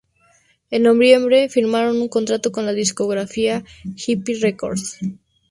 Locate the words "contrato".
2.09-2.51